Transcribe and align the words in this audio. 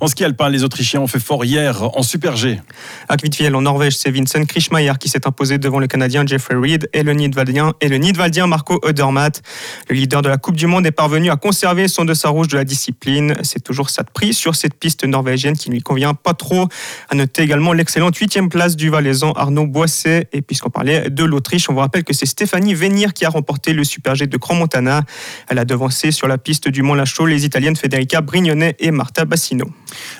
En 0.00 0.08
ski 0.08 0.24
alpin, 0.24 0.50
les 0.50 0.62
Autrichiens 0.62 1.00
ont 1.00 1.06
fait 1.06 1.20
fort 1.20 1.44
hier 1.44 1.82
en 1.96 2.02
Super 2.02 2.36
G. 2.36 2.60
À 3.08 3.16
Kvitfiel, 3.16 3.54
en 3.56 3.62
Norvège, 3.62 3.96
c'est 3.96 4.10
Vincent 4.10 4.44
Krischmeier 4.44 4.92
qui 5.00 5.08
s'est 5.08 5.26
imposé 5.26 5.56
devant 5.58 5.78
le 5.78 5.86
Canadien 5.86 6.26
Jeffrey 6.26 6.54
Reed 6.54 6.88
et 6.92 7.02
le 7.02 7.12
Nidwaldien, 7.14 7.72
et 7.80 7.88
le 7.88 8.46
Marco 8.46 8.78
Odermatt. 8.82 9.42
Le 9.88 9.94
leader 9.96 10.20
de 10.20 10.28
la 10.28 10.36
Coupe 10.36 10.56
du 10.56 10.66
Monde 10.66 10.86
est 10.86 10.90
parvenu 10.90 11.30
à 11.30 11.36
conserver 11.36 11.88
son 11.88 12.04
dossard 12.04 12.32
rouge 12.32 12.48
de 12.48 12.56
la 12.56 12.64
discipline. 12.64 13.34
C'est 13.42 13.62
toujours 13.62 13.88
ça 13.88 14.02
de 14.02 14.10
prix 14.10 14.34
sur 14.34 14.54
cette 14.54 14.74
piste 14.74 15.04
norvégienne 15.04 15.56
qui 15.56 15.70
ne 15.70 15.74
lui 15.74 15.82
convient 15.82 16.14
pas 16.14 16.34
trop. 16.34 16.68
À 17.08 17.14
noter 17.14 17.42
également 17.42 17.72
l'excellente 17.72 18.16
huitième 18.16 18.50
place 18.50 18.76
du 18.76 18.90
Valaisan 18.90 19.32
Arnaud 19.32 19.66
Boisset. 19.66 20.28
Et 20.32 20.42
puisqu'on 20.42 20.70
parlait 20.70 21.08
de 21.08 21.24
l'Autriche, 21.24 21.70
on 21.70 21.72
vous 21.72 21.80
rappelle 21.80 22.04
que 22.04 22.12
c'est 22.12 22.26
Stéphanie 22.26 22.74
Venir 22.74 23.14
qui 23.14 23.24
a 23.24 23.30
remporté 23.30 23.72
le 23.72 23.84
Super 23.84 24.14
G 24.14 24.26
de 24.26 24.36
Grand 24.36 24.54
Montana. 24.54 25.02
Elle 25.48 25.58
a 25.58 25.64
devancé 25.64 26.10
sur 26.10 26.28
la 26.28 26.36
piste 26.38 26.68
du 26.68 26.82
Mont 26.82 26.94
Lachaud 26.94 27.26
les 27.26 27.44
Italiennes 27.44 27.76
Federica 27.76 28.20
Brignone 28.20 28.72
et 28.78 28.90
Marta 28.90 29.24
Bassino. 29.24 29.66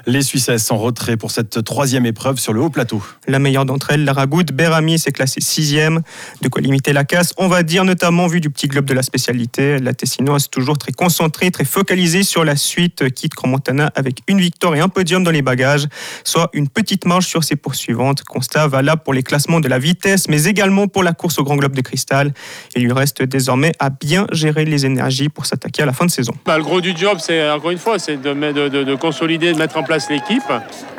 Les 0.07 0.23
Suissesses 0.23 0.71
en 0.71 0.77
retrait 0.77 1.17
pour 1.17 1.31
cette 1.31 1.65
troisième 1.65 2.05
épreuve 2.05 2.39
sur 2.39 2.53
le 2.53 2.61
haut 2.61 2.71
plateau. 2.71 3.03
La 3.27 3.39
meilleure 3.39 3.65
d'entre 3.65 3.93
elles, 3.93 4.05
Lara 4.05 4.27
Good 4.27 4.53
Berami, 4.53 4.99
s'est 4.99 5.13
classée 5.13 5.41
sixième. 5.41 6.03
De 6.43 6.49
quoi 6.49 6.61
limiter 6.61 6.93
la 6.93 7.05
casse, 7.05 7.33
on 7.39 7.49
va 7.49 7.63
dire, 7.63 7.85
notamment 7.85 8.27
vu 8.27 8.41
du 8.41 8.51
petit 8.51 8.69
globe 8.69 8.85
de 8.85 8.95
la 8.95 9.03
spécialité. 9.03 9.79
La 9.79 9.95
Tessinoise 9.95 10.49
toujours 10.51 10.79
très 10.79 10.93
concentrée, 10.93 11.51
très 11.51 11.65
focalisée 11.65 12.23
sur 12.23 12.45
la 12.45 12.57
suite, 12.57 13.11
quitte 13.15 13.35
Montana 13.47 13.91
avec 13.95 14.21
une 14.27 14.41
victoire 14.41 14.75
et 14.75 14.81
un 14.81 14.89
podium 14.89 15.25
dans 15.25 15.31
les 15.31 15.43
bagages, 15.43 15.87
soit 16.25 16.51
une 16.53 16.69
petite 16.69 17.07
marge 17.07 17.27
sur 17.27 17.45
ses 17.45 17.57
poursuivantes. 17.57 18.23
Constat 18.25 18.69
valable 18.69 19.03
pour 19.05 19.15
les 19.15 19.23
classements 19.23 19.61
de 19.61 19.69
la 19.69 19.79
vitesse, 19.79 20.29
mais 20.29 20.45
également 20.45 20.89
pour 20.89 21.03
la 21.03 21.13
course 21.13 21.39
au 21.39 21.45
Grand 21.45 21.57
Globe 21.57 21.75
de 21.75 21.81
Cristal. 21.81 22.33
Il 22.75 22.83
lui 22.83 22.93
reste 22.93 23.23
désormais 23.23 23.73
à 23.79 23.91
bien 23.91 24.27
gérer 24.33 24.65
les 24.65 24.87
énergies 24.87 25.29
pour 25.29 25.47
s'attaquer 25.47 25.83
à 25.83 25.87
la 25.87 25.93
fin 25.93 26.07
de 26.07 26.11
saison. 26.11 26.33
Bah, 26.45 26.59
le 26.59 26.65
gros 26.65 26.81
du 26.81 26.97
job, 26.97 27.19
c'est 27.21 27.49
encore 27.51 27.71
une 27.71 27.79
fois, 27.79 27.99
c'est 27.99 28.21
de, 28.21 28.33
de, 28.35 28.69
de, 28.69 28.95
consolider, 28.95 29.53
de 29.53 29.59
mettre 29.67 29.79
en 29.79 29.83
place 29.83 30.09
l'équipe 30.09 30.45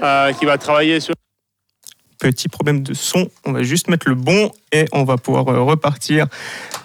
euh, 0.04 0.34
qui 0.34 0.46
va 0.46 0.58
travailler 0.58 1.00
sur 1.00 1.16
petit 2.20 2.50
problème 2.50 2.84
de 2.84 2.94
son. 2.94 3.30
On 3.46 3.54
va 3.54 3.64
juste 3.64 3.88
mettre 3.88 4.10
le 4.10 4.16
bon 4.16 4.52
et 4.72 4.86
on 4.92 5.04
va 5.04 5.18
pouvoir 5.18 5.48
euh, 5.48 5.62
repartir. 5.62 6.28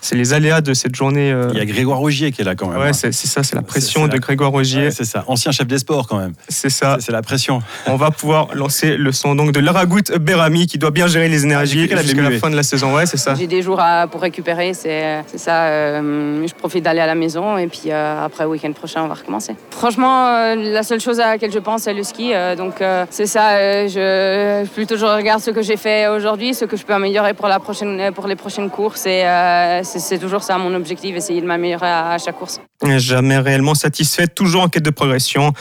C'est 0.00 0.14
les 0.14 0.32
aléas 0.32 0.60
de 0.60 0.74
cette 0.74 0.94
journée. 0.94 1.32
Euh. 1.32 1.48
Il 1.52 1.58
y 1.58 1.60
a 1.60 1.64
Grégoire 1.64 1.98
Rogier 1.98 2.32
qui 2.32 2.42
est 2.42 2.44
là 2.44 2.54
quand 2.54 2.68
même. 2.68 2.78
Ouais, 2.78 2.88
hein. 2.88 2.92
c'est 2.92 3.12
ça, 3.12 3.42
c'est 3.42 3.56
la 3.56 3.62
pression 3.62 4.08
de 4.08 4.18
Grégoire 4.18 4.50
Rogier. 4.50 4.90
c'est 4.90 5.04
ça, 5.04 5.24
ancien 5.26 5.52
chef 5.52 5.66
des 5.66 5.78
sports 5.78 6.06
quand 6.06 6.18
même. 6.18 6.32
C'est 6.48 6.70
ça. 6.70 6.98
C'est 7.00 7.12
la 7.12 7.22
pression. 7.22 7.60
On 7.86 7.96
va 7.96 8.10
pouvoir 8.10 8.54
lancer 8.54 8.96
le 8.96 9.12
son 9.12 9.34
donc 9.34 9.52
de 9.52 9.60
Laragout 9.60 10.12
Berami 10.20 10.66
qui 10.66 10.78
doit 10.78 10.90
bien 10.90 11.06
gérer 11.06 11.28
les 11.28 11.44
énergies 11.44 11.88
ah, 11.92 12.02
jusqu'à 12.02 12.22
la 12.22 12.38
fin 12.38 12.50
de 12.50 12.56
la 12.56 12.62
saison. 12.62 12.94
Ouais, 12.94 13.06
c'est 13.06 13.16
ça. 13.16 13.34
J'ai 13.34 13.46
des 13.46 13.62
jours 13.62 13.80
à, 13.80 14.06
pour 14.06 14.20
récupérer, 14.20 14.74
c'est 14.74 15.22
ça. 15.36 15.66
Euh, 15.66 16.46
je 16.46 16.54
profite 16.54 16.84
d'aller 16.84 17.00
à 17.00 17.06
la 17.06 17.14
maison 17.14 17.58
et 17.58 17.66
puis 17.66 17.90
après, 17.90 18.44
le 18.44 18.50
week-end 18.50 18.72
prochain, 18.72 19.02
on 19.02 19.08
va 19.08 19.14
recommencer. 19.14 19.54
Franchement, 19.70 20.54
la 20.54 20.82
seule 20.82 21.00
chose 21.00 21.20
à 21.20 21.28
laquelle 21.28 21.52
je 21.52 21.58
pense, 21.58 21.82
c'est 21.82 21.94
le 21.94 22.02
ski. 22.02 22.32
donc 22.56 22.82
c'est 23.10 23.26
ça. 23.26 23.86
je 23.88 24.64
plutôt 24.66 24.96
je 24.96 25.06
regarde 25.06 25.40
ce 25.40 25.50
que 25.50 25.62
j'ai 25.62 25.76
fait 25.76 26.08
aujourd'hui, 26.08 26.54
ce 26.54 26.64
que 26.64 26.76
je 26.76 26.84
peux 26.84 26.94
améliorer 26.94 27.34
pour, 27.34 27.48
la 27.48 27.58
prochaine, 27.58 27.71
pour 28.14 28.26
les 28.26 28.36
prochaines 28.36 28.70
courses. 28.70 29.06
Et 29.06 29.24
euh, 29.24 29.82
c'est 29.82 30.18
toujours 30.18 30.42
ça 30.42 30.58
mon 30.58 30.74
objectif, 30.74 31.16
essayer 31.16 31.40
de 31.40 31.46
m'améliorer 31.46 31.88
à, 31.88 32.18
chaque 32.18 32.36
course. 32.36 32.60
Jamais 32.82 33.38
réellement 33.38 33.74
satisfait, 33.74 34.26
toujours 34.26 34.62
en 34.62 34.68
quête 34.68 34.82
de 34.82 34.90
progression. 34.90 35.52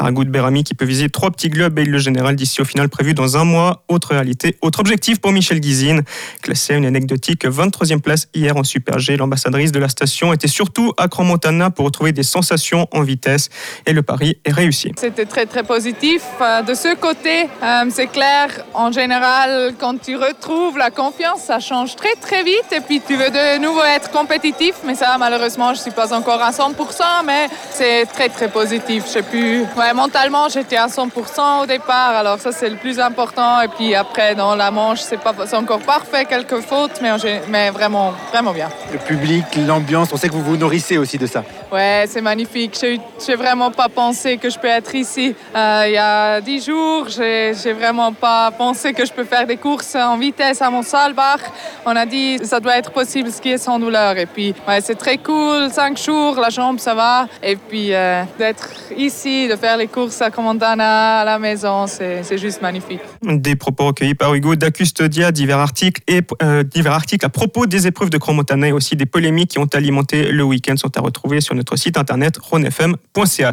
La 0.00 0.10
de 0.10 0.24
Berami 0.24 0.64
qui 0.64 0.74
peut 0.74 0.84
viser 0.84 1.08
trois 1.10 1.30
petits 1.30 1.48
globes 1.48 1.78
et 1.78 1.84
le 1.84 1.98
général 1.98 2.36
d'ici 2.36 2.60
au 2.62 2.64
final 2.64 2.88
prévu 2.88 3.12
dans 3.12 3.36
un 3.36 3.44
mois. 3.44 3.84
Autre 3.88 4.10
réalité, 4.10 4.56
autre 4.62 4.80
objectif 4.80 5.20
pour 5.20 5.32
Michel 5.32 5.60
Guizine. 5.60 6.02
Classé 6.42 6.74
à 6.74 6.76
une 6.76 6.86
anecdotique 6.86 7.44
23e 7.44 8.00
place 8.00 8.28
hier 8.34 8.56
en 8.56 8.64
Super 8.64 8.98
G, 8.98 9.16
l'ambassadrice 9.16 9.72
de 9.72 9.78
la 9.78 9.88
station 9.88 10.32
était 10.32 10.48
surtout 10.48 10.92
à 10.96 11.06
Grand 11.06 11.24
Montana 11.24 11.70
pour 11.70 11.84
retrouver 11.84 12.12
des 12.12 12.22
sensations 12.22 12.86
en 12.92 13.02
vitesse 13.02 13.50
et 13.86 13.92
le 13.92 14.02
pari 14.02 14.38
est 14.44 14.52
réussi. 14.52 14.92
C'était 14.96 15.26
très 15.26 15.46
très 15.46 15.62
positif. 15.62 16.22
Euh, 16.40 16.62
de 16.62 16.74
ce 16.74 16.94
côté, 16.96 17.48
euh, 17.62 17.84
c'est 17.90 18.06
clair, 18.06 18.48
en 18.74 18.90
général, 18.90 19.74
quand 19.78 20.00
tu 20.00 20.16
retrouves 20.16 20.78
la 20.78 20.90
confiance, 20.90 21.42
ça 21.46 21.60
change 21.60 21.96
très 21.96 22.14
très 22.20 22.42
vite 22.42 22.72
et 22.72 22.80
puis 22.80 23.02
tu 23.06 23.16
veux 23.16 23.30
de 23.30 23.60
nouveau 23.60 23.82
être 23.84 24.10
compétitif. 24.10 24.76
Mais 24.86 24.94
ça, 24.94 25.16
malheureusement, 25.18 25.74
je 25.74 25.80
suis 25.80 25.90
pas 25.90 26.14
encore 26.14 26.42
à 26.42 26.52
100%, 26.72 27.24
mais 27.24 27.48
c'est 27.70 28.06
très 28.06 28.28
très 28.28 28.48
positif. 28.48 29.04
Je 29.06 29.10
sais 29.10 29.22
plus. 29.22 29.62
Ouais, 29.76 29.92
mentalement, 29.94 30.48
j'étais 30.48 30.76
à 30.76 30.86
100% 30.86 31.62
au 31.62 31.66
départ, 31.66 32.16
alors 32.16 32.38
ça 32.38 32.52
c'est 32.52 32.68
le 32.68 32.76
plus 32.76 32.98
important. 32.98 33.60
Et 33.60 33.68
puis 33.68 33.94
après, 33.94 34.34
dans 34.34 34.54
la 34.54 34.70
manche, 34.70 35.00
c'est 35.00 35.18
pas 35.18 35.34
encore 35.54 35.80
parfait, 35.80 36.24
quelques 36.24 36.60
fautes, 36.60 37.00
mais, 37.02 37.10
mais 37.48 37.70
vraiment 37.70 38.12
vraiment 38.32 38.52
bien. 38.52 38.68
Le 38.92 38.98
public, 38.98 39.44
l'ambiance, 39.66 40.12
on 40.12 40.16
sait 40.16 40.28
que 40.28 40.34
vous 40.34 40.42
vous 40.42 40.56
nourrissez 40.56 40.98
aussi 40.98 41.18
de 41.18 41.26
ça. 41.26 41.44
Ouais, 41.72 42.04
c'est 42.08 42.20
magnifique. 42.20 42.76
Je 42.80 42.98
n'ai 43.28 43.36
vraiment 43.36 43.70
pas 43.70 43.88
pensé 43.88 44.36
que 44.38 44.50
je 44.50 44.58
peux 44.58 44.68
être 44.68 44.94
ici. 44.94 45.34
Euh, 45.54 45.84
il 45.86 45.92
y 45.92 45.98
a 45.98 46.40
dix 46.40 46.64
jours, 46.64 47.06
j'ai 47.08 47.72
vraiment 47.72 48.12
pas 48.12 48.50
pensé 48.50 48.92
que 48.92 49.04
je 49.06 49.12
peux 49.12 49.24
faire 49.24 49.46
des 49.46 49.56
courses 49.56 49.94
en 49.94 50.16
vitesse 50.16 50.60
à 50.62 50.70
Montsalbach. 50.70 51.40
On 51.86 51.94
a 51.94 52.06
dit 52.06 52.38
ça 52.42 52.60
doit 52.60 52.76
être 52.76 52.90
possible 52.90 53.30
skier 53.30 53.58
sans 53.58 53.78
douleur. 53.78 54.16
Et 54.18 54.26
puis, 54.26 54.54
ouais, 54.66 54.80
c'est 54.80 54.96
très 54.96 55.18
cool. 55.18 55.70
Cinq 55.70 55.98
jours, 55.98 56.38
la 56.40 56.50
ça 56.78 56.94
va. 56.94 57.28
Et 57.42 57.56
puis, 57.56 57.94
euh, 57.94 58.22
d'être 58.38 58.68
ici, 58.96 59.48
de 59.48 59.56
faire 59.56 59.76
les 59.76 59.86
courses 59.86 60.20
à 60.22 60.30
Comandana, 60.30 61.20
à 61.20 61.24
la 61.24 61.38
maison, 61.38 61.86
c'est 61.86 62.38
juste 62.38 62.62
magnifique. 62.62 63.00
Des 63.22 63.56
propos 63.56 63.86
recueillis 63.86 64.14
par 64.14 64.34
Hugo 64.34 64.56
d'Acustodia, 64.56 65.32
divers 65.32 65.58
articles 65.58 66.02
et 66.06 66.20
euh, 66.42 66.62
divers 66.62 66.92
articles 66.92 67.24
à 67.24 67.28
propos 67.28 67.66
des 67.66 67.86
épreuves 67.86 68.10
de 68.10 68.18
Cromontana 68.18 68.68
et 68.68 68.72
aussi 68.72 68.96
des 68.96 69.06
polémiques 69.06 69.50
qui 69.52 69.58
ont 69.58 69.68
alimenté 69.72 70.30
le 70.30 70.42
week-end 70.42 70.76
sont 70.76 70.96
à 70.96 71.00
retrouver 71.00 71.40
sur 71.40 71.54
notre 71.54 71.76
site 71.76 71.96
internet 71.96 72.38
ronefm.ch. 72.38 73.40